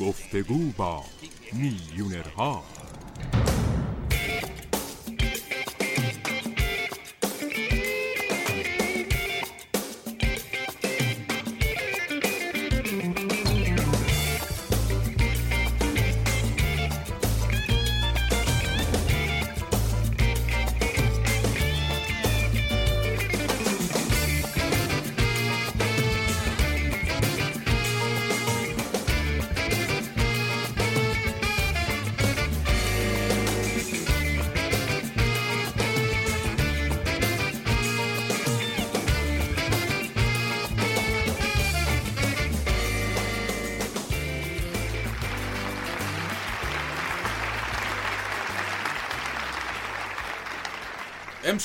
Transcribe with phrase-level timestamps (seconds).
[0.00, 1.04] گفتگو با
[1.52, 2.64] میلیونرها.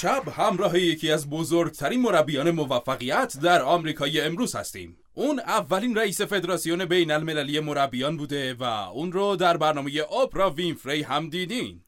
[0.06, 4.98] امشب همراه یکی از بزرگترین مربیان موفقیت در آمریکای امروز هستیم.
[5.14, 11.02] اون اولین رئیس فدراسیون بین المللی مربیان بوده و اون رو در برنامه آپرا وینفری
[11.02, 11.82] هم دیدین.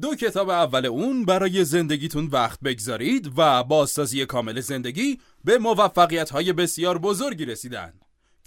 [0.00, 6.52] دو کتاب اول اون برای زندگیتون وقت بگذارید و بازسازی کامل زندگی به موفقیت های
[6.52, 7.92] بسیار بزرگی رسیدن.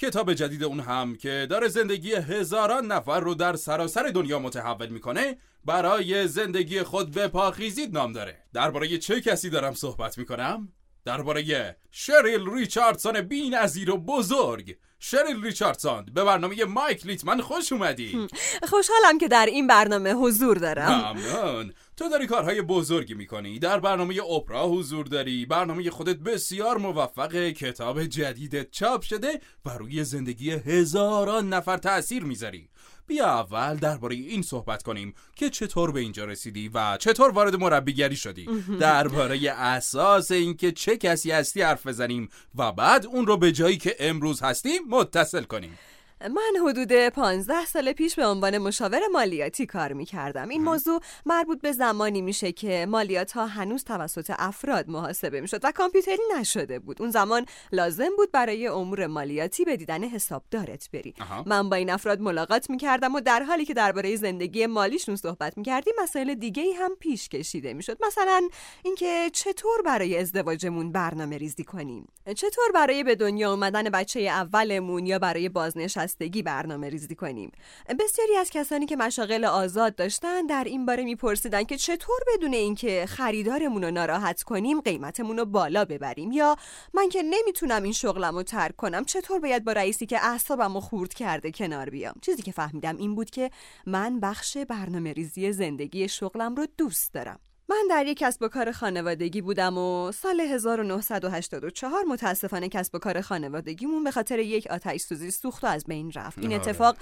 [0.01, 5.37] کتاب جدید اون هم که داره زندگی هزاران نفر رو در سراسر دنیا متحول می‌کنه
[5.65, 8.37] برای زندگی خود به پاخیزید نام داره.
[8.53, 10.73] درباره چه کسی دارم صحبت می‌کنم؟
[11.05, 14.77] درباره شریل ریچاردسون بی نظیر و بزرگ.
[14.99, 18.27] شریل ریچاردسون به برنامه مایک لیتمن خوش اومدی.
[18.69, 20.91] خوشحالم که در این برنامه حضور دارم.
[20.91, 21.73] ممنون.
[21.97, 23.59] تو داری کارهای بزرگی می‌کنی.
[23.59, 25.45] در برنامه اپرا حضور داری.
[25.45, 32.69] برنامه خودت بسیار موفق کتاب جدیدت چاپ شده و روی زندگی هزاران نفر تأثیر می‌ذاری.
[33.07, 38.15] بیا اول درباره این صحبت کنیم که چطور به اینجا رسیدی و چطور وارد مربیگری
[38.15, 38.49] شدی.
[38.80, 43.95] درباره اساس اینکه چه کسی هستی حرف بزنیم و بعد اون رو به جایی که
[43.99, 45.77] امروز هستیم متصل کنیم.
[46.21, 50.49] من حدود 15 سال پیش به عنوان مشاور مالیاتی کار می کردم.
[50.49, 55.59] این موضوع مربوط به زمانی میشه که مالیات ها هنوز توسط افراد محاسبه می شد
[55.64, 57.02] و کامپیوتری نشده بود.
[57.02, 61.14] اون زمان لازم بود برای امور مالیاتی به دیدن حسابدارت بری.
[61.45, 65.58] من با این افراد ملاقات می کردم و در حالی که درباره زندگی مالیشون صحبت
[65.58, 67.97] می کردیم مسائل دیگه ای هم پیش کشیده می شد.
[68.08, 68.42] مثلا
[68.83, 72.08] اینکه چطور برای ازدواجمون برنامه ریزی کنیم.
[72.36, 77.52] چطور برای به دنیا اومدن بچه اولمون یا برای بازنشست بستگی برنامه ریزی کنیم.
[77.99, 83.05] بسیاری از کسانی که مشاغل آزاد داشتن در این باره میپرسیدن که چطور بدون اینکه
[83.08, 86.55] خریدارمون رو ناراحت کنیم قیمتمون رو بالا ببریم یا
[86.93, 90.80] من که نمی‌تونم این شغلم رو ترک کنم چطور باید با رئیسی که اعصابم رو
[90.80, 93.52] خورد کرده کنار بیام؟ چیزی که فهمیدم این بود که
[93.86, 97.39] من بخش برنامه ریزی زندگی شغلم رو دوست دارم.
[97.70, 103.21] من در یک کسب و کار خانوادگی بودم و سال 1984 متاسفانه کسب و کار
[103.21, 106.37] خانوادگیمون به خاطر یک آتش سوزی سوخت و از بین رفت.
[106.39, 106.98] این اتفاق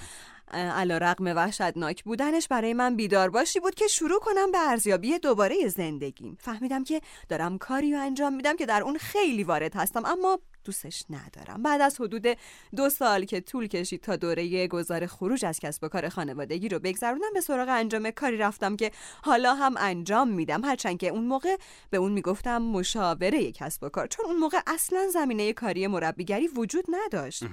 [0.52, 5.68] علا رقم وحشتناک بودنش برای من بیدار باشی بود که شروع کنم به ارزیابی دوباره
[5.68, 6.38] زندگیم.
[6.40, 11.04] فهمیدم که دارم کاری رو انجام میدم که در اون خیلی وارد هستم اما دوستش
[11.10, 11.62] ندارم.
[11.62, 12.26] بعد از حدود
[12.76, 16.78] دو سال که طول کشید تا دوره گذار خروج از کسب و کار خانوادگی رو
[16.78, 18.90] بگذرونم به سراغ انجام کاری رفتم که
[19.22, 20.64] حالا هم انجام میدم.
[20.64, 21.56] هرچند که اون موقع
[21.90, 26.84] به اون می‌گفتم مشاوره کسب و کار چون اون موقع اصلا زمینه کاری مربیگری وجود
[26.88, 27.44] نداشت.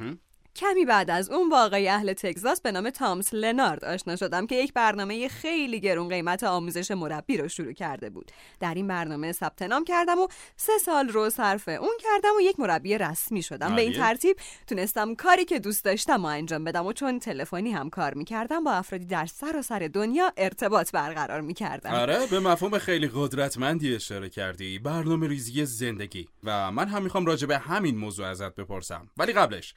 [0.55, 4.55] کمی بعد از اون با آقای اهل تگزاس به نام تامس لنارد آشنا شدم که
[4.55, 8.31] یک برنامه خیلی گرون قیمت آموزش مربی رو شروع کرده بود.
[8.59, 12.59] در این برنامه ثبت نام کردم و سه سال رو صرف اون کردم و یک
[12.59, 13.75] مربی رسمی شدم.
[13.75, 17.89] به این ترتیب تونستم کاری که دوست داشتم و انجام بدم و چون تلفنی هم
[17.89, 21.91] کار می‌کردم با افرادی در سراسر سر دنیا ارتباط برقرار می‌کردم.
[21.91, 24.79] آره به مفهوم خیلی قدرتمندی اشاره کردی.
[24.79, 26.27] برنامه ریزی زندگی.
[26.43, 29.09] و من هم می‌خوام راجع به همین موضوع ازت بپرسم.
[29.17, 29.73] ولی قبلش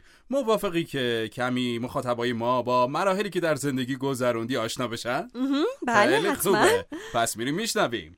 [0.65, 5.29] موافقی که کمی مخاطبای ما با مراحلی که در زندگی گذروندی آشنا بشن؟
[5.87, 6.67] بله حتما.
[7.15, 8.17] پس میریم میشنویم.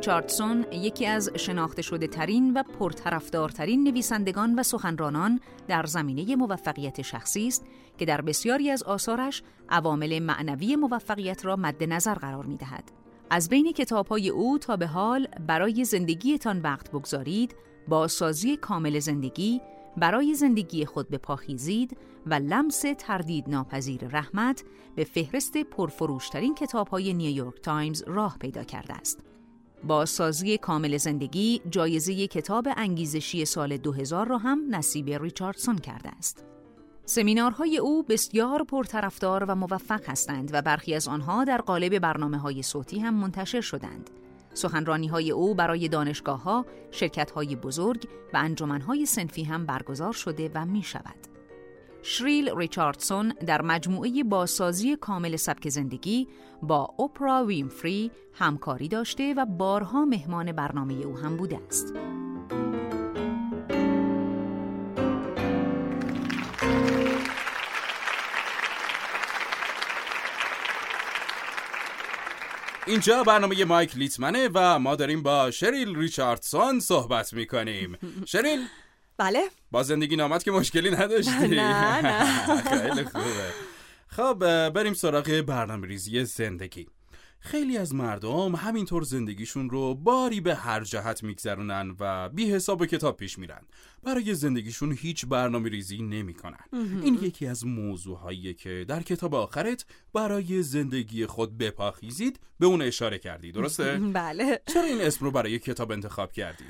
[0.00, 7.48] ریچاردسون یکی از شناخته شده ترین و پرطرفدارترین نویسندگان و سخنرانان در زمینه موفقیت شخصی
[7.48, 7.66] است
[7.98, 12.92] که در بسیاری از آثارش عوامل معنوی موفقیت را مد نظر قرار می دهد.
[13.30, 17.56] از بین کتابهای او تا به حال برای زندگیتان وقت بگذارید،
[17.88, 19.60] با سازی کامل زندگی،
[19.96, 21.96] برای زندگی خود به پاخیزید
[22.26, 24.64] و لمس تردید ناپذیر رحمت
[24.96, 29.29] به فهرست پرفروشترین کتاب های نیویورک تایمز راه پیدا کرده است.
[29.84, 36.44] با سازی کامل زندگی جایزه کتاب انگیزشی سال 2000 را هم نصیب ریچاردسون کرده است.
[37.04, 42.62] سمینارهای او بسیار پرطرفدار و موفق هستند و برخی از آنها در قالب برنامه های
[42.62, 44.10] صوتی هم منتشر شدند.
[44.54, 50.12] سخنرانی های او برای دانشگاه ها، شرکت های بزرگ و انجمن های سنفی هم برگزار
[50.12, 51.29] شده و می شود.
[52.02, 56.28] شریل ریچاردسون در مجموعه بازسازی کامل سبک زندگی
[56.62, 61.94] با اپرا ویمفری همکاری داشته و بارها مهمان برنامه او هم بوده است.
[72.86, 77.96] اینجا برنامه مایک لیتمنه و ما داریم با شریل ریچاردسون صحبت می‌کنیم
[78.32, 78.66] شریل
[79.20, 79.42] بله.
[79.70, 81.48] با زندگی نامت که مشکلی نداشتی.
[81.48, 82.24] نه نه
[82.70, 83.52] خیلی خوبه.
[84.08, 86.86] خب بریم سراغ برنامه ریزی زندگی.
[87.40, 93.16] خیلی از مردم همینطور زندگیشون رو باری به هر جهت میگذرونن و بی حساب کتاب
[93.16, 93.60] پیش میرن.
[94.02, 96.64] برای زندگیشون هیچ برنامه ریزی نمی‌کنن
[97.02, 103.18] این یکی از موضوعهاییه که در کتاب آخرت برای زندگی خود بپاخیزید به اون اشاره
[103.18, 103.52] کردی.
[103.52, 104.62] درسته؟ بله.
[104.66, 106.64] چرا این اسم رو برای کتاب انتخاب کردی؟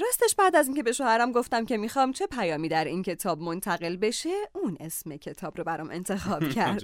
[0.00, 3.96] راستش بعد از اینکه به شوهرم گفتم که می‌خوام چه پیامی در این کتاب منتقل
[3.96, 6.82] بشه؟ اون اسم کتاب رو برام انتخاب کرد.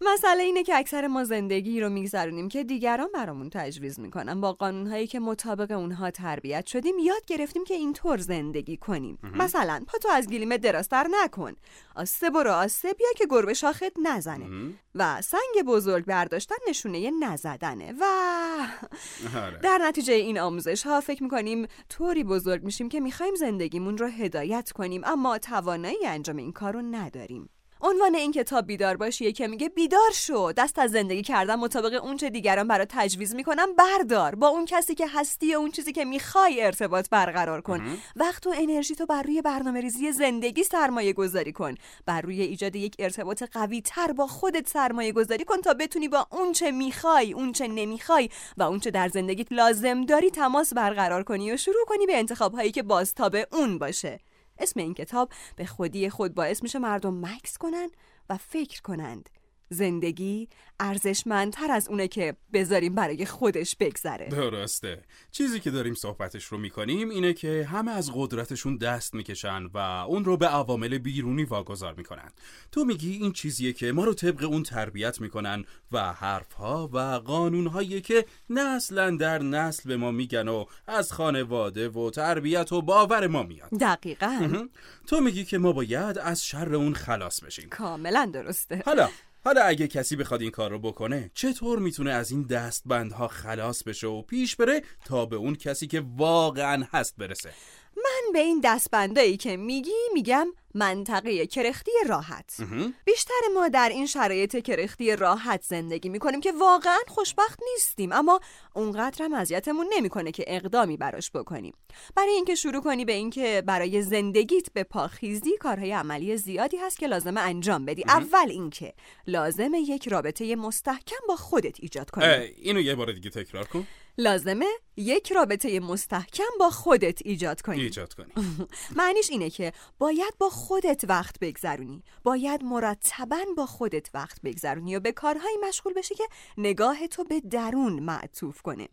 [0.00, 4.40] مسئله اینه که اکثر ما زندگی رو میگذرونیم که دیگران برامون تجویز می‌کنن.
[4.40, 9.18] با قانونهایی که مطابق اونها تربیت شدیم یاد گرفتیم که اینطور زندگی کنیم.
[9.34, 11.52] مثلا پاتو از گلیمه درازتر نکن.
[11.96, 14.74] آسه برو آسه بیا که گربه شاخت نزنه.
[14.94, 17.92] و سنگ بزرگ برداشتن نشونه نزدنه.
[18.00, 18.04] و
[19.36, 19.58] آره.
[19.62, 24.72] در نتیجه این آموزش ها فکر می‌کنیم طوری بزرگ میشیم که می‌خوایم زندگیمون رو هدایت
[24.72, 27.48] کنیم اما توانایی انجام این کار رو نداریم.
[27.80, 30.52] عنوان این کتاب بیدار باشیه که میگه بیدار شو.
[30.52, 34.34] دست از زندگی کردن مطابق اونچه دیگران برات تجویز می‌کنن بردار.
[34.34, 37.98] با اون کسی که هستی و اون چیزی که می‌خوای ارتباط برقرار کن.
[38.16, 41.74] وقت و انرژی تو بر روی برنامه ریزی زندگی سرمایه گذاری کن.
[42.06, 46.26] بر روی ایجاد یک ارتباط قوی تر با خودت سرمایه گذاری کن تا بتونی با
[46.30, 51.84] اونچه می‌خوای اونچه نمی‌خوای و اونچه در زندگیت لازم داری تماس برقرار کنی و شروع
[51.86, 54.18] کنی به انتخاب هایی که بازتاب اون باشه.
[54.58, 57.88] اسم این کتاب به خودی خود باعث میشه مردم مکس کنن
[58.30, 59.30] و فکر کنند.
[59.68, 60.48] زندگی
[60.80, 64.28] ارزشمندتر از اونه که بذاریم برای خودش بگذره.
[64.28, 65.02] درسته.
[65.30, 70.24] چیزی که داریم صحبتش رو می‌کنیم اینه که همه از قدرتشون دست می‌کشن و اون
[70.24, 72.30] رو به عوامل بیرونی واگذار می‌کنن.
[72.72, 78.00] تو میگی این چیزیه که ما رو طبق اون تربیت می‌کنن و حرفها و قانونهایی
[78.00, 83.42] که نسلا در نسل به ما میگن و از خانواده و تربیت و باور ما
[83.42, 83.70] میاد.
[83.70, 84.66] دقیقا.
[85.06, 87.68] تو میگی که ما باید از شر اون خلاص بشیم.
[87.68, 88.82] کاملا درسته.
[88.86, 89.08] حالا
[89.46, 94.06] حالا اگه کسی بخواد این کار رو بکنه چطور می‌تونه از این دستبندها خلاص بشه
[94.06, 97.50] و پیش بره تا به اون کسی که واقعا هست برسه؟
[97.96, 102.56] من به این دستبندایی که میگی میگم منطقه کرختی راحت.
[103.04, 108.40] بیشتر ما در این شرایط کرختی راحت زندگی می‌کنیم که واقعا خوشبخت نیستیم اما
[108.74, 111.74] اونقدر هم اذیتمون نمی‌کنه که اقدامی براش بکنیم.
[112.16, 117.06] برای اینکه شروع کنی به اینکه برای زندگیت به پاخیزی کارهای عملی زیادی هست که
[117.06, 118.04] لازمه انجام بدی.
[118.08, 118.94] اول اینکه
[119.26, 122.24] لازمه یک رابطه مستحکم با خودت ایجاد کنی.
[122.24, 123.86] اینو یه بار دیگه تکرار کن.
[124.18, 127.82] لازمه یک رابطه مستحکم با خودت ایجاد کنی.
[127.82, 128.32] ایجاد کنی.
[128.96, 132.02] معنیش اینه که باید با خودت وقت بگذرونی.
[132.24, 136.24] باید مرتبا با خودت وقت بگذرونی و به کارهایی مشغول بشی که
[136.58, 138.88] نگاه تو به درون معطوف کنه.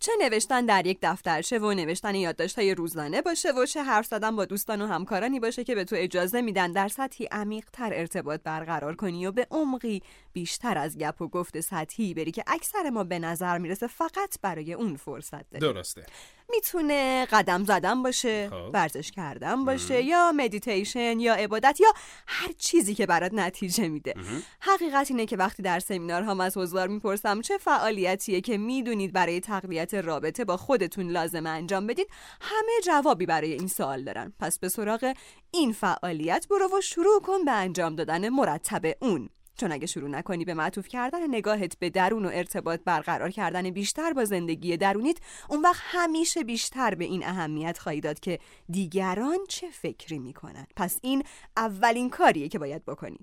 [0.00, 4.44] چه نوشتن در یک دفترچه و نوشتن یادداشت‌های روزانه باشه و چه حرف زدن با
[4.44, 9.26] دوستان و همکارانی باشه که به تو اجازه میدن در سطحی عمیق‌تر ارتباط برقرار کنی
[9.26, 10.02] و به عمقی
[10.38, 14.72] بیشتر از گپ و گفت سطحی بری که اکثر ما به نظر می‌رسه فقط برای
[14.72, 15.72] اون فرصت داریم.
[15.72, 16.06] درسته.
[16.50, 18.70] می‌تونه قدم زدن باشه خب.
[18.74, 21.88] ورزش کردن باشه یا مدیتیشن یا عبادت یا
[22.26, 24.14] هر چیزی که برات نتیجه میده.
[24.60, 29.94] حقیقت اینه که وقتی در سمینارها از حضار می‌پرسم چه فعالیتیه که می‌دونید برای تقویت
[29.94, 32.08] رابطه با خودتون لازم انجام بدید
[32.40, 34.32] همه جوابی برای این سوال دارن.
[34.40, 35.14] پس به سراغ
[35.50, 39.28] این فعالیت برو و شروع کن به انجام دادن مرتب اون.
[39.58, 44.12] چون اگه شروع نکنی به معطوف کردن نگاهت به درون و ارتباط برقرار کردن بیشتر
[44.12, 48.38] با زندگی درونیت اون وقت همیشه بیشتر به این اهمیت خواهی داد که
[48.70, 50.66] دیگران چه فکری می‌کنن.
[50.76, 51.24] پس این
[51.56, 53.18] اولین کاریه که باید بکنی.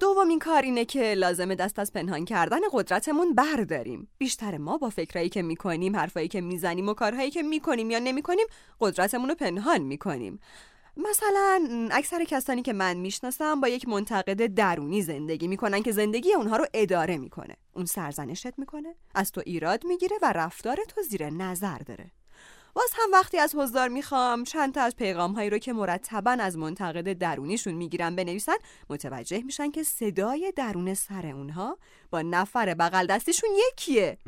[0.00, 4.08] دومین کار اینه که لازمه دست از پنهان کردن قدرتمون برداریم.
[4.18, 8.46] بیشتر ما با فکرایی که می‌کنیم حرفایی که می‌زنیم و کارهایی که می‌کنیم یا نمی‌کنیم
[8.80, 10.40] قدرتمون رو پنهان می‌کنیم.
[10.96, 16.56] مثلا اکثر کسانی که من می‌شناسم با یک منتقد درونی زندگی می‌کنن که زندگی اونها
[16.56, 17.56] رو اداره می‌کنه.
[17.72, 22.10] اون سرزنشت می‌کنه از تو ایراد می‌گیره و رفتار تو زیر نظر داره.
[22.74, 26.56] باز هم وقتی از حضار می‌خوام چند تا از پیغام هایی رو که مرتبا از
[26.56, 28.56] منتقد درونیشون می‌گیرن بنویسن
[28.90, 31.78] متوجه میشن که صدای درون سر اونها
[32.10, 34.18] با نفر بغل دستیشون یکیه.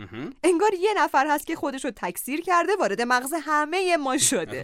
[0.45, 4.63] انگار یه نفر هست که خودش رو تکثیر کرده وارد مغز همه ما شده.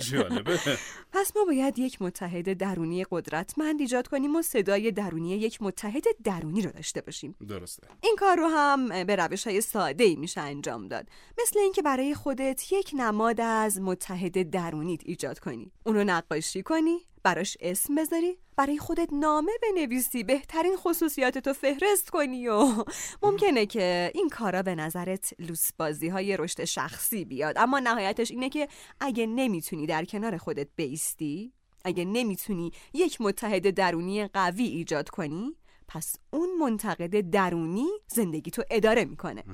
[1.13, 6.63] پس ما باید یک متحد درونی قدرتمند ایجاد کنیم و صدای درونی یک متحد درونی
[6.63, 7.35] رو داشته باشیم.
[7.49, 7.87] درسته.
[8.01, 11.07] این کار رو هم به روش های ساده ای میشه انجام داد.
[11.43, 15.73] مثل اینکه برای خودت یک نماد از متحد درونیت ایجاد کنی.
[15.87, 22.85] اونو نقاشی کنی براش اسم بذاری برای خودت نامه بنویسی بهترین خصوصیاتتو فهرست کنی و
[23.23, 27.59] ممکنه که این کارا به نظرت لوسبازی های رشد شخصی بیاد.
[27.59, 28.69] اما نهایتش اینه که
[29.01, 31.53] اگه نمی‌تونی در کنار خودت بیستی
[31.85, 35.57] اگه نمی‌تونی یک متحد درونی قوی ایجاد کنی
[35.95, 39.45] پس اون منتقد درونی زندگی تو اداره می‌کنه.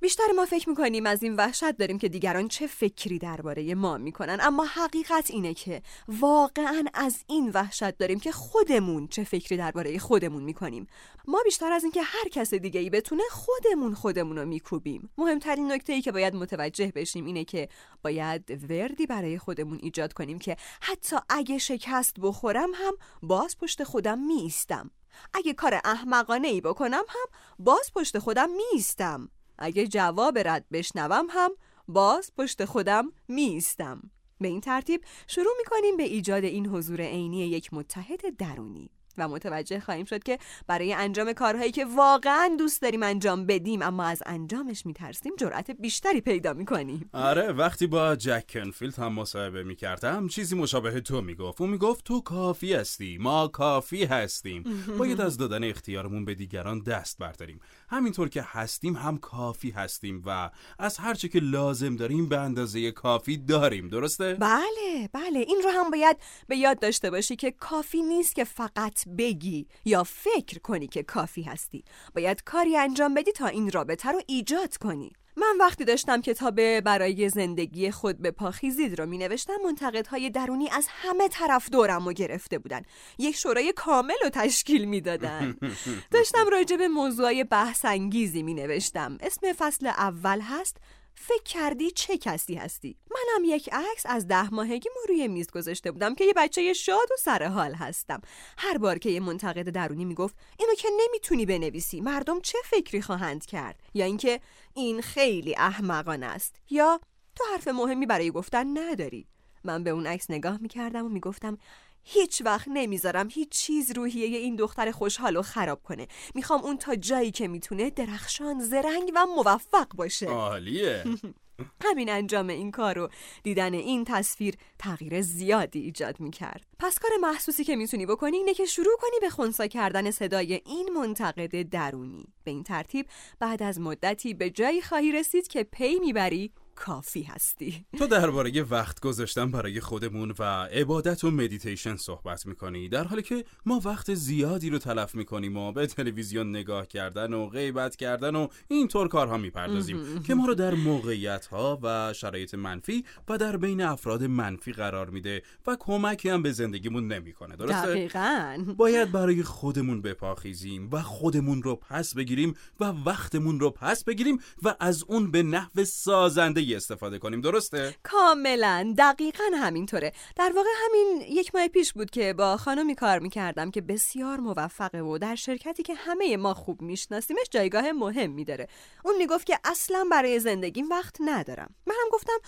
[0.00, 4.38] بیشتر ما فکر می‌کنیم از این وحشت داریم که دیگران چه فکری درباره ما می‌کنن
[4.40, 10.42] اما حقیقت اینه که واقعا از این وحشت داریم که خودمون چه فکری درباره خودمون
[10.42, 10.86] می‌کنیم.
[11.28, 15.10] ما بیشتر از اینکه هر کس دیگه ای بتونه خودمون خودمون رو میکوبیم.
[15.18, 17.68] مهمترین نکته ای که باید متوجه بشیم اینه که
[18.02, 24.18] باید وردی برای خودمون ایجاد کنیم که حتی اگه شکست بخورم هم باز پشت خودم
[24.18, 24.90] میستم
[25.34, 27.26] اگه کار احمقانه ای بکنم هم
[27.58, 31.50] باز پشت خودم میستم اگه جواب رد بشنوم هم
[31.88, 34.10] باز پشت خودم میستم
[34.40, 38.90] به این ترتیب شروع می‌کنیم به ایجاد این حضور عینی یک متحد درونی.
[39.18, 44.04] و متوجه خواهیم شد که برای انجام کارهایی که واقعا دوست داریم انجام بدیم اما
[44.04, 47.10] از انجامش میترسیم جرأت بیشتری پیدا می‌کنیم.
[47.12, 51.60] آره وقتی با جک کنفیلد هم مصاحبه می‌کردم چیزی مشابه تو می‌گفت.
[51.60, 54.64] اون می‌گفت تو کافی هستی ما کافی هستیم.
[54.98, 57.60] باید از دادن اختیارمون به دیگران دست برداریم.
[57.88, 63.36] همینطور که هستیم هم کافی هستیم و از هرچه که لازم داریم به اندازه کافی
[63.36, 63.88] داریم.
[63.88, 65.38] درسته؟ بله بله.
[65.38, 70.04] این رو هم باید به یاد داشته باشی که کافی نیست که فقط بگی یا
[70.04, 71.84] فکر کنی که کافی هستی.
[72.14, 75.12] باید کاری انجام بدی تا این رابطه رو ایجاد کنی.
[75.38, 80.86] من وقتی داشتم کتاب برای زندگی خود به پاخیزید رو می نوشتم منتقدهای درونی از
[80.88, 82.82] همه طرف دورم و گرفته بودن.
[83.18, 85.56] یک شورای کامل رو تشکیل می دادن
[86.12, 90.76] داشتم راجع به موضوع بحث انگیزی می نوشتم اسم فصل اول هست
[91.20, 95.90] فکر کردی چه کسی هستی؟ منم یک عکس از ده ماهگی ما روی میز گذاشته
[95.90, 98.20] بودم که یه بچه شاد و سر حال هستم.
[98.58, 103.46] هر بار که یه منتقد درونی می‌گفت اینو که نمی‌تونی بنویسی مردم چه فکری خواهند
[103.46, 104.40] کرد؟ یا اینکه
[104.74, 106.56] این خیلی احمقانه است.
[106.70, 107.00] یا
[107.34, 109.26] تو حرف مهمی برای گفتن نداری.
[109.64, 111.58] من به اون عکس نگاه می‌کردم و می‌گفتم
[112.04, 116.08] هیچ وقت نمی‌ذارم هیچ چیز روحیه این دختر خوشحال و خراب کنه.
[116.34, 120.26] می‌خوام اون تا جایی که می‌تونه درخشان زرنگ و موفق باشه.
[120.26, 121.04] عالیه.
[121.84, 123.08] همین انجام این کار و
[123.42, 126.66] دیدن این تصویر تغییر زیادی ایجاد می‌کرد.
[126.78, 130.88] پس کار محسوسی که می‌تونی بکنی اینه که شروع کنی به خونسا کردن صدای این
[130.96, 132.26] منتقد درونی.
[132.44, 133.06] به این ترتیب
[133.38, 137.84] بعد از مدتی به جایی خواهی رسید که پی می‌بری کافی هستی.
[137.98, 143.44] تو درباره وقت گذاشتن برای خودمون و عبادت و مدیتیشن صحبت می‌کنی در حالی که
[143.66, 148.48] ما وقت زیادی رو تلف می‌کنیم و به تلویزیون نگاه کردن و غیبت کردن و
[148.68, 153.80] اینطور کارها می‌پردازیم که ما رو در موقعیت ها و شرایط منفی و در بین
[153.80, 158.64] افراد منفی قرار میده و کمکی هم به زندگیمون نمی‌کنه درسته؟ دقیقا.
[158.76, 164.74] باید برای خودمون بپاخیزیم و خودمون رو پس بگیریم و وقتمون رو پس بگیریم و
[164.80, 170.12] از اون به نحو سازنده استفاده کنیم درسته؟ کاملا دقیقا همینطوره.
[170.36, 175.00] در واقع همین یک ماه پیش بود که با خانمی کار می‌کردم که بسیار موفقه
[175.00, 178.68] و در شرکتی که همه ما خوب میشناسیمش جایگاه مهم داره
[179.04, 181.74] اون می‌گفت که اصلا برای زندگیم وقت ندارم.
[181.86, 182.38] منم گفتم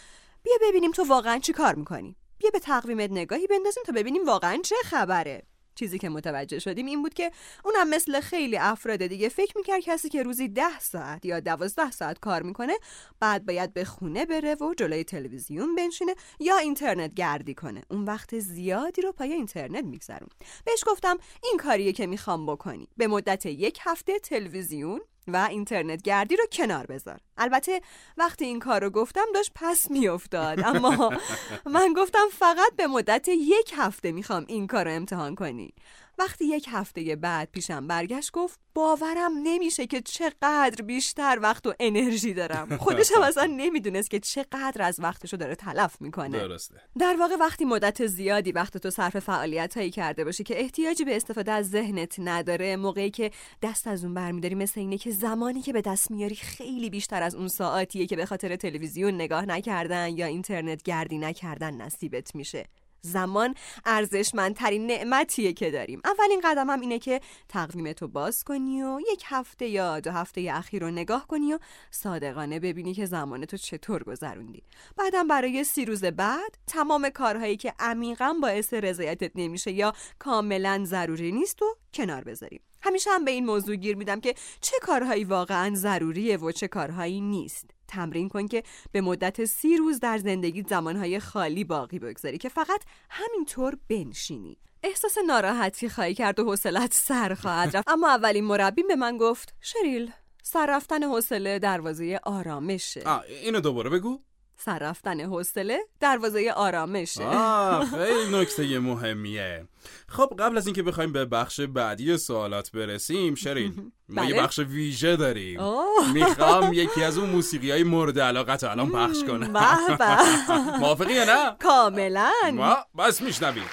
[0.42, 2.16] بیا ببینیم تو واقعا چی کار می‌کنی.
[2.38, 5.42] بیا به تقویمت نگاهی بندازیم تا ببینیم واقعا چه خبره.
[5.80, 7.30] چیزی که متوجه شدیم این بود که
[7.64, 12.18] اونم مثل خیلی افراد دیگه فکر می‌کرد کسی که روزی ده ساعت یا دوازده ساعت
[12.18, 12.72] کار می‌کنه
[13.20, 17.82] بعد باید به خونه بره و جلوی تلویزیون بنشینه یا اینترنت گردی کنه.
[17.90, 20.28] اون وقت زیادی رو پای اینترنت میگذرون
[20.64, 22.88] بهش گفتم این کاریه که می‌خوام بکنی.
[22.96, 25.00] به مدت یک هفته تلویزیون
[25.32, 27.20] و اینترنت گردی رو کنار بذار.
[27.36, 27.80] البته
[28.16, 30.60] وقتی این کار رو گفتم داشت پس میافتاد.
[30.64, 31.10] اما
[31.74, 35.74] من گفتم فقط به مدت یک هفته می‌خوام این کار رو امتحان کنی.
[36.20, 42.34] وقتی یک هفته بعد پیشم برگشت گفت باورم نمیشه که چقدر بیشتر وقت و انرژی
[42.34, 42.76] دارم.
[42.84, 46.38] خودش هم اصلا نمی‌دونست که چقدر از وقتشو داره تلف می‌کنه.
[46.38, 46.80] درسته.
[46.98, 51.16] در واقع وقتی مدت زیادی وقت تو صرف فعالیت هایی کرده باشی که احتیاجی به
[51.16, 53.30] استفاده از ذهنت نداره موقعی که
[53.62, 57.34] دست از اون برمیداری مثل اینه که زمانی که به دست میاری خیلی بیشتر از
[57.34, 62.66] اون ساعتیه که به خاطر تلویزیون نگاه نکردن یا اینترنت گردی نکردن نصیبت میشه.
[63.02, 63.54] زمان
[63.84, 66.00] ارزشمندترین نعمتیه که داریم.
[66.04, 70.82] اولین قدم هم اینه که تقویمتو باز کنی و یک هفته یا دو هفته اخیر
[70.82, 71.58] رو نگاه کنی و
[71.90, 74.62] صادقانه ببینی که زمانتو چطور گذروندی.
[74.96, 81.32] بعدم برای سی روز بعد تمام کارهایی که عمیقا باعث رضایتت نمیشه یا کاملا ضروری
[81.32, 82.60] نیست و کنار بذاریم.
[82.82, 87.20] همیشه هم به این موضوع گیر میدم که چه کارهایی واقعا ضروریه و چه کارهایی
[87.20, 87.70] نیست.
[87.90, 92.82] تمرین کن که به مدت سی روز در زندگی زمانهای خالی باقی بگذاری که فقط
[93.10, 94.56] همینطور بنشینی.
[94.82, 97.90] احساس ناراحتی خواهی کرد و حوصلت سر خواهد رفت.
[97.92, 103.02] اما اولین مربیم به من گفت شریل سر رفتن حوصله دروازه آرامشه.
[103.06, 104.20] آه اینو دوباره بگو.
[104.60, 107.24] سر رفتن حوصله دروازه آرامشه.
[107.24, 109.66] آه خیلی نکته مهمیه.
[110.08, 114.42] خب قبل از اینکه بخوایم به بخش بعدی سوالات برسیم شرین ما یه بله.
[114.42, 115.60] بخش ویژه داریم.
[115.60, 116.12] اوه.
[116.12, 119.50] می‌خوام یکی از اون موسیقی های مورد علاقت الان پخش کنم.
[120.80, 122.30] موافقی یا نه؟ کاملا.
[122.52, 123.64] ما بس میشنویم.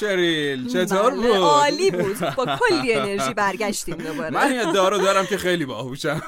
[0.00, 2.34] شریل چطور بله، بود؟ عالی بود.
[2.36, 4.30] با کلی انرژی برگشتیم دوباره.
[4.30, 6.22] من یه دارو دارم که خیلی باهوشم.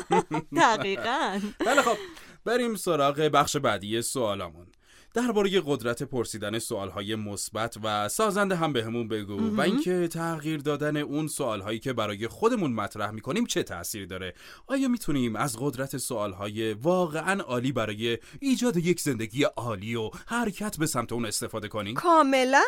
[0.56, 1.40] دقیقا.
[1.66, 1.96] بله خب
[2.44, 4.66] بریم سراغ بخش بعدی سوالامون.
[5.14, 11.28] درباره قدرت پرسیدن سوالهای مثبت و سازنده هم بهمون بگو و اینکه تغییر دادن اون
[11.28, 14.34] سوالهایی که برای خودمون مطرح می‌کنیم چه تأثیری داره؟
[14.66, 20.86] آیا می‌تونیم از قدرت سوالهای واقعا عالی برای ایجاد یک زندگی عالی و حرکت به
[20.86, 22.64] سمت اون استفاده کنیم؟ کاملا.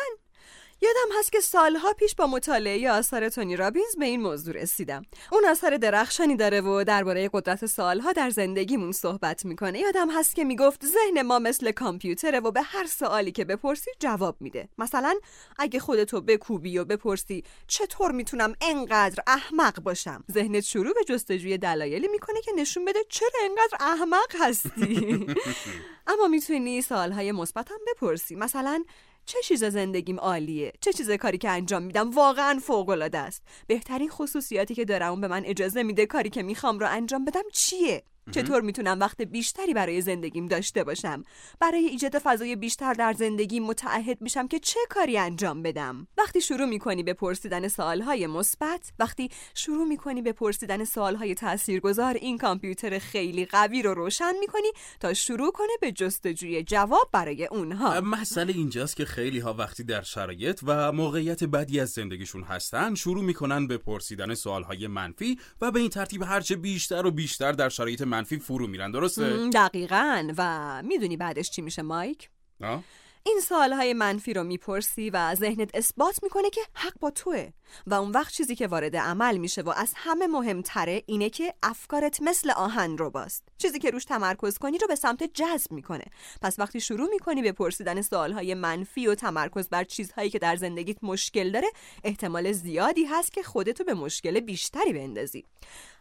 [0.81, 5.05] یادم هست که سالها پیش با مطالعه آثار تونی رابینز به این موضوع رسیدم.
[5.31, 9.79] اون اثر درخشانی داره و درباره قدرت سوالها در زندگیمون صحبت می‌کنه.
[9.79, 14.35] یادم هست که می‌گفت ذهن ما مثل کامپیوتره و به هر سوالی که بپرسی جواب
[14.39, 14.69] میده.
[14.77, 15.15] مثلا
[15.57, 22.07] اگه خودتو بکوبی و بپرسی چطور می‌تونم انقدر احمق باشم؟ ذهنت شروع به جستجوی دلایلی
[22.07, 25.25] می‌کنه که نشون بده چرا انقدر احمق هستی.
[26.07, 28.35] اما می‌تونی سوالهای مثبت هم بپرسی.
[28.35, 28.83] مثلا
[29.29, 33.43] چه چیز زندگیم عالیه؟ چه چیز کاری که انجام میدم واقعا فوق العاده است.
[33.67, 38.03] بهترین خصوصیاتی که دارم به من اجازه میده کاری که می‌خوام رو انجام بدم چیه؟
[38.31, 41.23] چطور می‌تونم وقت بیشتری برای زندگیم داشته باشم؟
[41.59, 46.65] برای ایجاد فضای بیشتر در زندگی متعهد میشم که چه کاری انجام بدم؟ وقتی شروع
[46.65, 53.45] می‌کنی به پرسیدن سوالهای مثبت وقتی شروع می‌کنی به پرسیدن سوالهای تاثیرگذار این کامپیوتر خیلی
[53.45, 58.01] قوی رو روشن می‌کنی تا شروع کنه به جستجوی جواب برای اونها.
[58.01, 63.23] مسئله اینجاست که خیلی ها وقتی در شرایط و موقعیت بدی از زندگیشون هستن شروع
[63.23, 68.01] می‌کنن به پرسیدن سوالهای منفی و به این ترتیب هرچه بیشتر و بیشتر در شرایط
[68.01, 72.29] منفی فرو میرن درسته؟ دقیقا و می‌دونی بعدش چی میشه مایک؟
[72.61, 72.83] آه؟
[73.23, 77.49] این سوالهای منفی رو می‌پرسی و ذهنت اثبات می‌کنه که حق با توه
[77.87, 82.21] و اون وقت چیزی که وارد عمل میشه و از همه مهمتره اینه که افکارت
[82.21, 86.05] مثل آهن رو باست چیزی که روش تمرکز کنی رو به سمت جذب می‌کنه.
[86.41, 90.97] پس وقتی شروع می‌کنی به پرسیدن سوالهای منفی و تمرکز بر چیزهایی که در زندگیت
[91.03, 91.67] مشکل داره
[92.03, 95.45] احتمال زیادی هست که خودتو به مشکل بیشتری بندازی.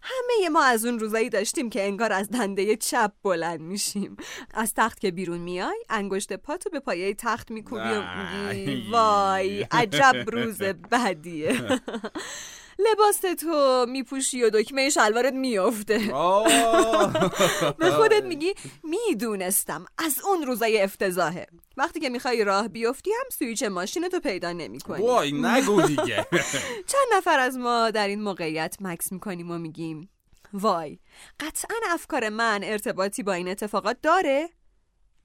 [0.02, 4.16] همه ما از اون روزایی داشتیم که انگار از دنده چپ بلند میشیم.
[4.54, 8.02] از تخت که بیرون میای انگشت پاتو به پایه تخت میکوبی و
[8.54, 11.58] میگی وای عجب روز بدیه.
[12.90, 15.99] لباس تو میپوشی و دکمه شلوارت میافته.
[17.79, 19.87] به خودت میگی می‌دونستم.
[19.99, 21.47] از اون روزای افتضاحه.
[21.77, 25.03] وقتی که می‌خوای راه بیفتی هم سویچ ماشین تو پیدا نمی‌کنی.
[25.03, 26.27] وای نگو دیگه.
[26.90, 30.11] چند نفر از ما در این موقعیت مکس می‌کنیم و میگیم
[30.53, 30.99] وای
[31.40, 34.49] قطعا افکار من ارتباطی با این اتفاقات داره؟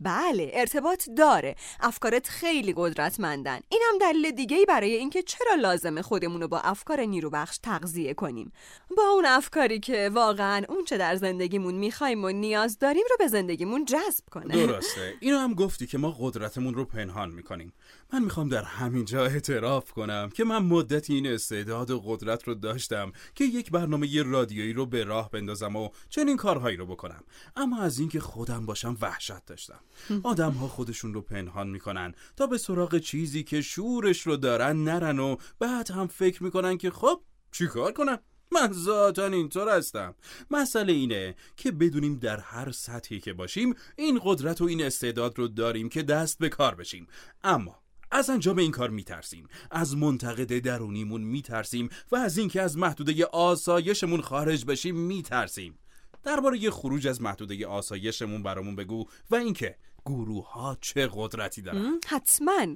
[0.04, 1.56] بله ارتباط داره.
[1.80, 3.60] افکارت خیلی قدرتمندن.
[3.70, 8.14] این هم دلیل دیگه ای برای اینکه چرا لازمه خودمون رو با افکار نیروبخش تغذیه
[8.14, 8.52] کنیم.
[8.98, 13.28] با اون افکاری که واقعا اون چه در زندگیمون می‌خوایم و نیاز داریم رو به
[13.28, 14.66] زندگیمون جذب کنه.
[14.66, 15.14] درسته.
[15.20, 17.74] اینو هم گفتی که ما قدرتمون رو پنهان می‌کنیم.
[18.14, 22.54] من می‌خوام در همین جا اعتراف کنم که من مدتی این استعداد و قدرت رو
[22.56, 27.24] داشتم که یک برنامه رادیویی رو به راه بندازم و چنین کارهایی رو بکنم.
[27.56, 29.80] اما از اینکه خودم باشم وحشت داشتم.
[30.24, 35.20] آدم ها خودشون رو پنهان می‌کنن تا به سراغ چیزی که شورش رو دارن نرن
[35.20, 37.22] و بعد هم فکر می‌کنن که خب
[37.52, 38.20] چیکار کنم؟
[38.52, 40.16] من ذاتا اینطور هستم.
[40.52, 45.48] مسئله اینه که بدونیم در هر سطحی که باشیم این قدرت و این استعداد رو
[45.48, 47.08] داریم که دست به کار بشیم.
[47.44, 47.83] اما
[48.14, 49.48] از انجام این کار میترسیم.
[49.72, 55.80] از منتقد درونیمون میترسیم و از اینکه از محدوده آسایشمون خارج بشیم میترسیم.
[56.24, 62.00] درباره خروج از محدوده آسایشمون برامون بگو و اینکه گروه ها چه قدرتی دارن.
[62.08, 62.76] حتما.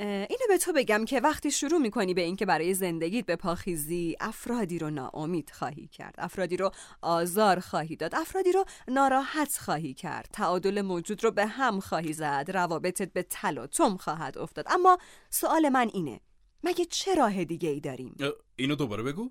[0.00, 4.78] اینو به تو بگم که وقتی شروع می‌کنی به اینکه برای زندگیت به پاخیزی افرادی
[4.78, 6.70] رو ناامید خواهی کرد افرادی رو
[7.02, 12.50] آزار خواهی داد افرادی رو ناراحت خواهی کرد تعادل موجود رو به هم خواهی زد
[12.54, 14.98] روابطت به تلاطم خواهد افتاد اما
[15.30, 16.20] سوال من اینه
[16.64, 18.16] مگه چه راه دیگه ای داریم؟
[18.56, 19.30] اینو دوباره بگو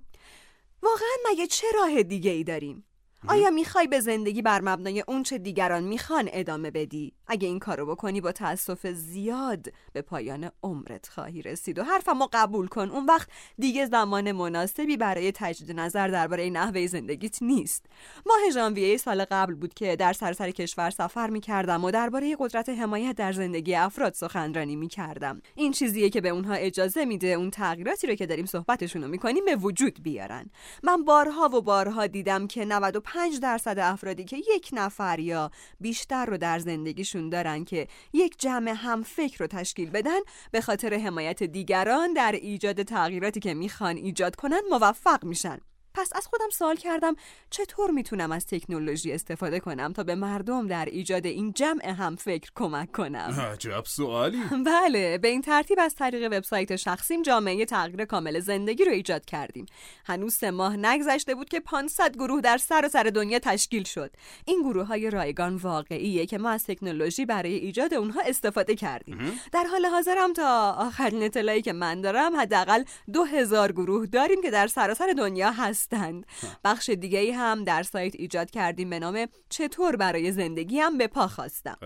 [0.82, 2.86] واقعا مگه چه راه دیگه ای داریم؟
[3.28, 8.22] آیا می‌خوای به زندگی بر مبنای اونچه دیگران می‌خوان ادامه بدی؟ اگه این کارو بکنی
[8.22, 11.80] با تاسف زیاد به پایان عمرت خواهی رسید.
[11.80, 12.90] و حرفمو قبول کن.
[12.90, 17.86] اون وقت دیگه زمان مناسبی برای تجدید نظر درباره نحوه زندگیت نیست.
[18.26, 23.16] ماه ژانویه سال قبل بود که در سراسر کشور سفر می‌کردم و درباره قدرت حمایت
[23.16, 25.42] در زندگی افراد سخنرانی می‌کردم.
[25.56, 29.46] این چیزیه که به اونها اجازه میده اون تغییراتی رو که داریم صحبتشون رو می‌کنیم
[29.46, 30.50] به وجود بیارن.
[30.84, 33.09] من بارها و بارها دیدم که 95
[33.42, 39.04] درصد افرادی که یک نفر یا بیشتر رو در زندگیشون دارن که یک جمع هم
[39.04, 40.20] فکر رو تشکیل بدن
[40.52, 45.58] به خاطر حمایت دیگران در ایجاد تغییراتی که می‌خوان ایجاد کنن موفق میشن.
[46.00, 47.16] پس از خودم سوال کردم
[47.50, 52.52] چطور می‌تونم از تکنولوژی استفاده کنم تا به مردم در ایجاد این جمع هم فکر
[52.56, 54.38] کمک کنم؟ عجب سوالی.
[54.66, 59.66] بله به این ترتیب از طریق وبسایت شخصیم جامعه تغییر کامل زندگی رو ایجاد کردیم.
[60.06, 64.12] هنوز سه ماه نگذشته بود که 500 گروه در سر سر دنیا تشکیل شد.
[64.46, 69.40] این گروه های رایگان واقعیه که ما از تکنولوژی برای ایجاد اونها استفاده کردیم.
[69.52, 72.84] در حال حاضرم تا آخرین اطلاعی که من دارم حداقل
[73.14, 76.26] 2000 گروه داریم که در سراسر دنیا هست هستند.
[76.64, 81.08] بخش دیگه ای هم در سایت ایجاد کردیم به نام چطور برای زندگی هم به
[81.08, 81.78] پا خواستم.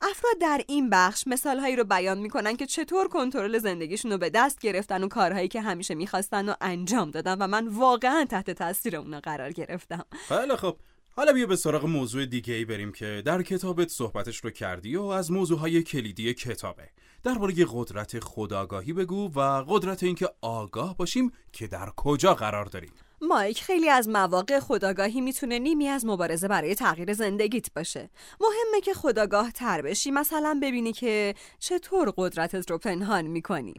[0.00, 4.30] افراد در این بخش مثال هایی رو بیان می‌کنن که چطور کنترل زندگیشون رو به
[4.30, 8.96] دست گرفتن و کارهایی که همیشه می‌خواستن و انجام دادن و من واقعا تحت تاثیر
[8.96, 10.04] اونا قرار گرفتم.
[10.28, 10.76] خیلی خب
[11.16, 15.02] حالا بیا به سراغ موضوع دیگه ای بریم که در کتابت صحبتش رو کردی و
[15.02, 16.88] از موضوعهای کلیدی کتابه.
[17.22, 22.92] درباره قدرت خداگاهی بگو و قدرت اینکه آگاه باشیم که در کجا قرار داریم.
[23.22, 28.10] مایک خیلی از مواقع خداگاهی می‌تونه نیمی از مبارزه برای تغییر زندگیت باشه.
[28.40, 30.10] مهمه که خداگاه تر بشی.
[30.10, 33.74] مثلا ببینی که چطور قدرتت رو پنهان می‌کنی.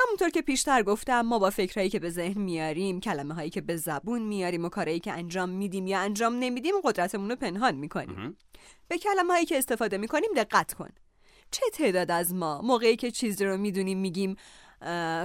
[0.00, 3.76] همونطور که پیشتر گفتم ما با فکرهایی که به ذهن میاریم کلمه هایی که به
[3.76, 8.36] زبون میاریم و کارهایی که انجام میدیم یا انجام نمیدیم قدرتمون رو پنهان می‌کنیم.
[8.88, 10.88] به کلمه هایی که استفاده می‌کنیم دقت کن.
[11.50, 14.36] چه تعداد از ما موقعی که چیزی رو می‌دونیم میگیم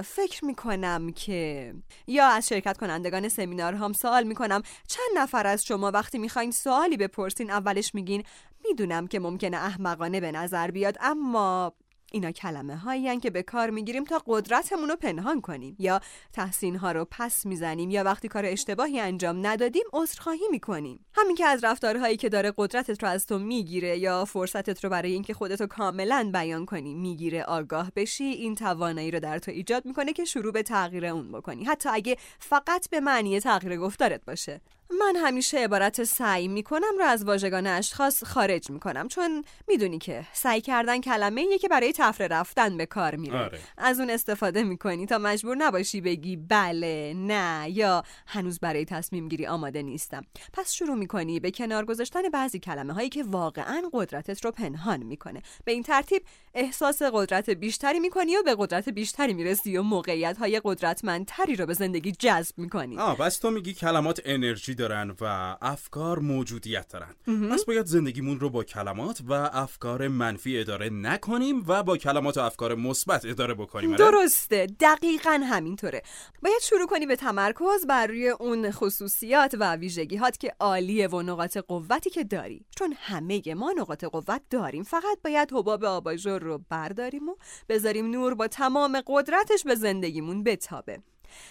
[0.04, 1.74] فکر می‌کنم که
[2.06, 4.62] یا از شرکت کنندگان سمینار هم سوال می‌کنم.
[4.88, 8.24] چند نفر از شما وقتی می‌خواین سوالی بپرسین اولش میگین
[8.68, 11.72] می‌دونم که ممکنه احمقانه به نظر بیاد اما
[12.12, 16.00] اینا کلمه هایی که به کار می‌گیریم تا قدرتمون رو پنهان کنیم یا
[16.32, 21.04] تحسین ها رو پس می‌زنیم یا وقتی کار اشتباهی انجام ندادیم عذرخواهی می‌کنیم.
[21.14, 25.12] همین که از رفتارهایی که داره قدرتت رو از تو می‌گیره یا فرصتت رو برای
[25.12, 29.86] اینکه خودت رو کاملا بیان کنی می‌گیره آگاه بشی این توانایی رو در تو ایجاد
[29.86, 34.60] می‌کنه که شروع به تغییر اون بکنی حتی اگه فقط به معنی تغییر گفتارت باشه.
[34.90, 40.60] من همیشه عبارت سعی می‌کنم رو از واژگان اشخاص خارج می‌کنم چون می‌دونی که سعی
[40.60, 43.38] کردن کلمه یه که برای تفره رفتن به کار میره.
[43.38, 43.58] آره.
[43.78, 49.46] از اون استفاده می‌کنی تا مجبور نباشی بگی بله نه یا هنوز برای تصمیم گیری
[49.46, 50.24] آماده نیستم.
[50.52, 55.42] پس شروع می‌کنی به کنار گذاشتن بعضی کلمه هایی که واقعا قدرتت رو پنهان می‌کنه.
[55.64, 56.22] به این ترتیب
[56.54, 61.74] احساس قدرت بیشتری می‌کنی و به قدرت بیشتری می‌رسی و موقعیت های قدرتمندتری رو به
[61.74, 62.98] زندگی جذب می‌کنی.
[62.98, 67.14] آه بس تو میگی کلمات انرژی دارن و افکار موجودیت دارن.
[67.52, 72.40] پس باید زندگیمون رو با کلمات و افکار منفی اداره نکنیم و با کلمات و
[72.40, 74.66] افکار مثبت اداره بکنیم آره؟ درسته.
[74.80, 76.02] دقیقا همینطوره.
[76.42, 81.56] باید شروع کنی به تمرکز بر روی اون خصوصیات و ویژگیهات که عالیه و نقاط
[81.56, 82.64] قوتی که داری.
[82.76, 84.82] چون همه ما نقاط قوت داریم.
[84.82, 87.36] فقط باید حباب آباژور رو برداریم و
[87.68, 90.98] بذاریم نور با تمام قدرتش به زندگیمون بتابه.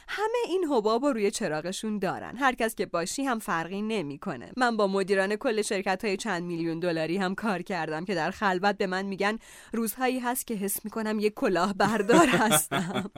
[0.07, 2.38] همه این حباب رو روی چراغشون دارن.
[2.38, 4.51] هر کس که باشی هم فرقی نمی‌کنه.
[4.57, 8.77] من با مدیران کل شرکت های چند میلیون دلاری هم کار کردم که در خلوت
[8.77, 9.39] به من میگن
[9.73, 13.11] روزهایی هست که حس می‌کنم یک کلاه بردار هستم.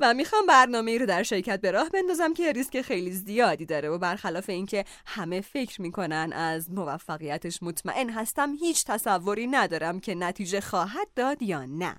[0.00, 3.88] و می‌خوام برنامه ای رو در شرکت به راه بندازم که ریسک خیلی زیادی داره
[3.88, 10.60] و برخلاف اینکه همه فکر می‌کنن از موفقیتش مطمئن هستم هیچ تصوری ندارم که نتیجه
[10.60, 11.96] خواهد داد یا نه.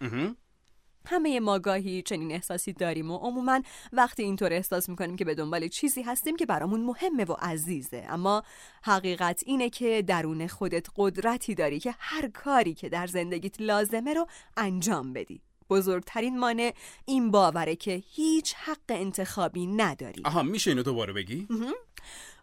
[1.08, 3.62] همه ما گاهی چنین احساسی داریم و عموما
[3.94, 8.06] وقتی اینطور احساس می‌کنیم که به دنبال چیزی هستیم که برامون مهمه و عزیزه.
[8.10, 8.44] اما
[8.84, 14.28] حقیقت اینه که درون خودت قدرتی داری که هر کاری که در زندگیت لازمه رو
[14.58, 15.42] انجام بدی.
[15.70, 16.74] بزرگترین مانع
[17.06, 20.22] این باوره که هیچ حق انتخابی نداری.
[20.26, 21.48] آها میشه اینو دوباره بگی؟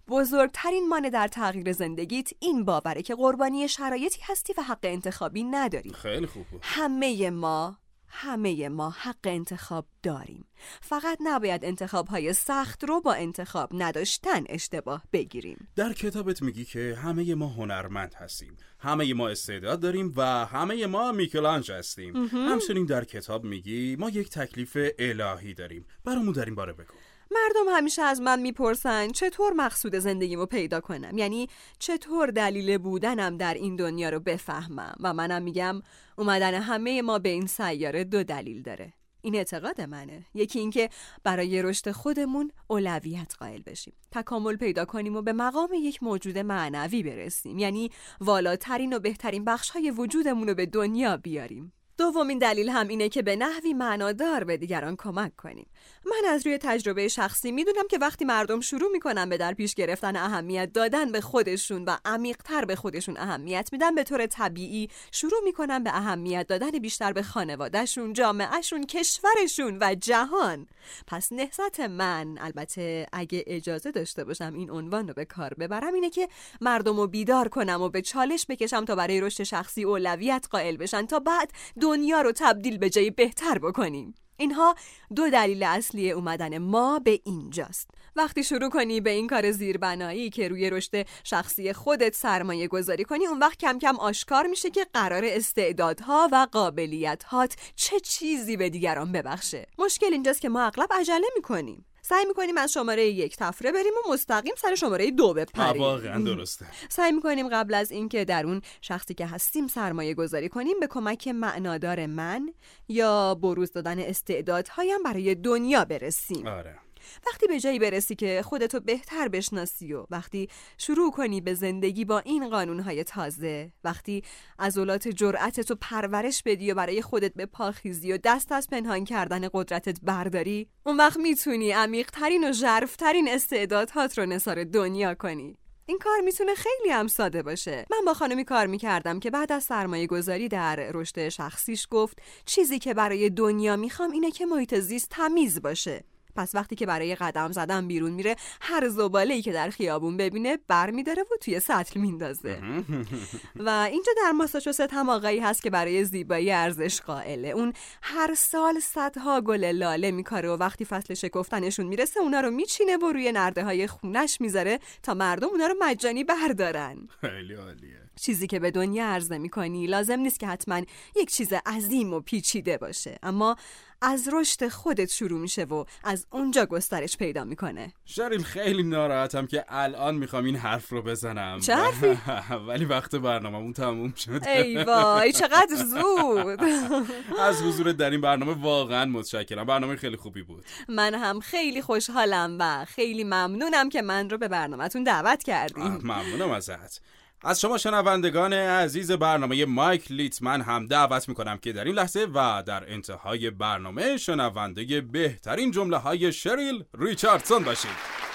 [0.08, 5.90] بزرگترین مانع در تغییر زندگیت این باوره که قربانی شرایطی هستی و حق انتخابی نداری.
[5.90, 6.46] خیلی خوب.
[6.62, 7.78] همه ما
[8.14, 10.44] همه ما حق انتخاب داریم.
[10.80, 15.68] فقط نباید انتخاب های سخت رو با انتخاب نداشتن اشتباه بگیریم.
[15.76, 18.56] در کتابت میگی که همه ما هنرمند هستیم.
[18.78, 22.16] همه ما استعداد داریم و همه ما میکلانج هستیم.
[22.26, 25.86] همچنین در کتاب میگی ما یک تکلیف الهی داریم.
[26.04, 26.94] برامون در این باره بگو.
[27.34, 33.54] مردم همیشه از من می‌پرسن چطور مقصود زندگیمو پیدا کنم؟ یعنی چطور دلیل بودنم در
[33.54, 35.82] این دنیا رو بفهمم؟ و منم میگم
[36.18, 38.92] اومدن همه ما به این سیاره دو دلیل داره.
[39.22, 40.26] این اعتقاد منه.
[40.34, 40.90] یکی اینکه
[41.24, 43.94] برای رشد خودمون اولویت قائل بشیم.
[44.12, 47.58] تکامل پیدا کنیم و به مقام یک موجود معنوی برسیم.
[47.58, 47.90] یعنی
[48.20, 51.72] والاترین و بهترین بخش های وجودمون رو به دنیا بیاریم.
[51.98, 55.66] دومین دلیل هم اینه که به نحوی معنادار به دیگران کمک کنیم.
[56.04, 60.16] من از روی تجربه شخصی می‌دونم که وقتی مردم شروع می‌کنن به در پیش گرفتن
[60.16, 65.84] اهمیت دادن به خودشون و عمیقتر به خودشون اهمیت میدن به طور طبیعی شروع می‌کنن
[65.84, 70.66] به اهمیت دادن بیشتر به خانوادهشون جامعهشون کشورشون و جهان.
[71.06, 76.10] پس نهضت من البته اگه اجازه داشته باشم این عنوان رو به کار ببرم اینه
[76.10, 76.28] که
[76.60, 81.06] مردم رو بیدار کنم و به چالش بکشم تا برای رشد شخصی اولویت قائل بشن
[81.06, 84.14] تا بعد دنیا رو تبدیل به جایی بهتر بکنیم.
[84.42, 84.74] اینها
[85.16, 87.90] دو دلیل اصلی اومدن ما به اینجاست.
[88.16, 93.26] وقتی شروع کنی به این کار زیربنایی که روی رشد شخصی خودت سرمایه گذاری کنی
[93.26, 99.12] اون وقت کم کم آشکار میشه که قرار استعدادها و قابلیتهات چه چیزی به دیگران
[99.12, 99.66] ببخشه.
[99.78, 101.84] مشکل اینجاست که ما اغلب عجله می‌کنیم.
[102.04, 105.82] سعی می‌کنیم از شماره یک تفره بریم و مستقیم سر شماره دو بپریم.
[105.82, 106.66] واقعا درسته.
[106.88, 111.28] سعی می‌کنیم قبل از اینکه در اون شخصی که هستیم سرمایه گذاری کنیم به کمک
[111.28, 112.54] معنادار من
[112.88, 116.46] یا بروز دادن استعدادهایم برای دنیا برسیم.
[116.46, 116.78] آره.
[117.26, 122.18] وقتی به جایی برسی که خودتو بهتر بشناسی و وقتی شروع کنی به زندگی با
[122.18, 124.22] این قانونهای تازه وقتی
[124.58, 129.98] عضلات جرأتتو پرورش بدی و برای خودت به پاخیزی و دست از پنهان کردن قدرتت
[130.02, 135.58] برداری اون وقت می‌تونی عمیقترین و ژرفترین استعدادهات رو نثار دنیا کنی.
[135.86, 137.86] این کار می‌تونه خیلی هم ساده باشه.
[137.90, 142.78] من با خانمی کار می‌کردم که بعد از سرمایه گذاری در رشد شخصیش گفت چیزی
[142.78, 146.04] که برای دنیا می‌خوام اینه که محیط زیست تمیز باشه.
[146.36, 150.58] پس وقتی که برای قدم زدن بیرون میره هر زباله ای که در خیابون ببینه
[150.68, 152.58] بر میداره و توی سطل میندازه.
[153.66, 157.48] و اینجا در ماساچوست هم آقایی هست که برای زیبایی ارزش قائله.
[157.48, 162.96] اون هر سال صدها گل لاله میکاره و وقتی فصل شکفتنشون می‌رسه اونا رو میچینه
[162.96, 167.08] و روی نرده های خونش می‌ذاره تا مردم اونا رو مجانی بردارن.
[167.20, 168.02] خیلی عالیه.
[168.16, 170.82] چیزی که به دنیا عرضه می کنی لازم نیست که حتما
[171.16, 173.18] یک چیز عظیم و پیچیده باشه.
[173.22, 173.56] اما
[174.02, 177.92] از رشد خودت شروع میشه و از اونجا گسترش پیدا می‌کنه.
[178.04, 181.60] شریل خیلی ناراحتم که الان می‌خوام این حرف رو بزنم.
[181.60, 182.18] چه حرفی؟
[182.68, 186.60] ولی وقت برنامه‌مون تموم شد ای وای چقدر زود.
[187.48, 189.64] از حضور در این برنامه واقعا متشکرم.
[189.64, 190.64] برنامه خیلی خوبی بود.
[190.88, 196.50] من هم خیلی خوشحالم و خیلی ممنونم که من رو به برنامهتون دعوت کردیم ممنونم
[196.50, 197.00] ازت.
[197.44, 202.62] از شما شنوندگان عزیز برنامه مایک لیتمن هم دعوت می‌کنم که در این لحظه و
[202.66, 208.31] در انتهای برنامه شنونده بهترین جمله های شریل ریچاردسون باشید.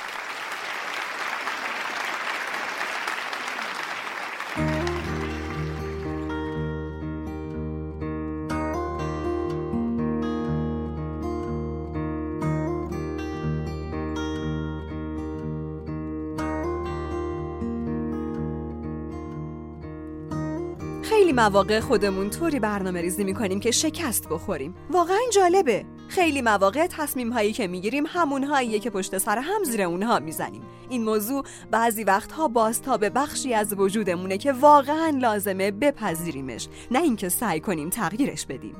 [21.37, 24.75] مواقع خودمون طوری برنامه ریزی می‌کنیم که شکست بخوریم.
[24.89, 25.85] واقعا جالبه.
[26.07, 30.61] خیلی مواقع تصمیم هایی که می‌گیریم همون هاییه که پشت سر هم زیر اونها می‌زنیم.
[30.89, 36.67] این موضوع بعضی وقتها به بخشی از وجودمونه که واقعا لازمه بپذیریمش.
[36.91, 38.75] نه اینکه سعی کنیم تغییرش بدیم.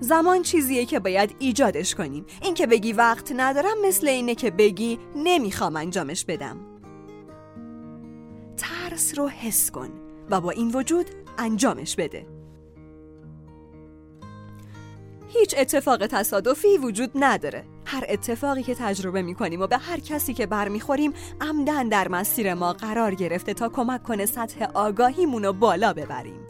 [0.00, 2.26] زمان چیزیه که باید ایجادش کنیم.
[2.42, 6.56] اینکه بگی وقت ندارم مثل اینه که بگی نمی‌خوام انجامش بدم.
[8.56, 9.88] ترس رو حس کن
[10.30, 11.06] و با این وجود
[11.38, 12.26] انجامش بده.
[15.28, 17.64] هیچ اتفاق تصادفی وجود نداره.
[17.86, 22.54] هر اتفاقی که تجربه می کنیم و به هر کسی که برمیخوریم عمدن در مسیر
[22.54, 26.45] ما قرار گرفته تا کمک کنه سطح آگاهیمون رو بالا ببریم.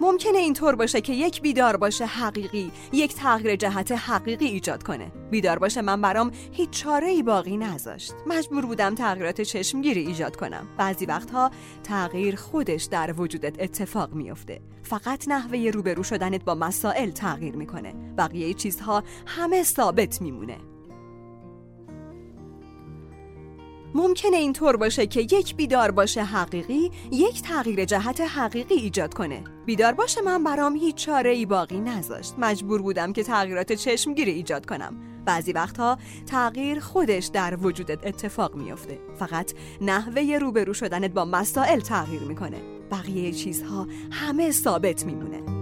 [0.00, 5.12] ممکنه اینطور باشه که یک بیدار باشه حقیقی یک تغییر جهت حقیقی ایجاد کنه.
[5.30, 8.14] بیدار باشه من برام هیچ چاره ای باقی نذاشت.
[8.26, 10.68] مجبور بودم تغییرات چشمگیری ایجاد کنم.
[10.78, 11.50] بعضی وقتها
[11.84, 14.60] تغییر خودش در وجودت اتفاق میافته.
[14.82, 17.94] فقط نحوه روبرو شدنت با مسائل تغییر می‌کنه.
[18.18, 20.73] بقیه چیزها همه ثابت میمونه.
[23.94, 29.44] ممکنه اینطور باشه که یک بیدار باشه حقیقی یک تغییر جهت حقیقی ایجاد کنه.
[29.66, 32.34] بیدار باشه من برام هیچ چاره ای باقی نذاشت.
[32.38, 34.96] مجبور بودم که تغییرات چشمگیری ایجاد کنم.
[35.24, 38.98] بعضی وقتها تغییر خودش در وجودت اتفاق میافته.
[39.18, 42.62] فقط نحوه روبرو شدنت با مسائل تغییر می‌کنه.
[42.90, 45.53] بقیه چیزها همه ثابت میمونه.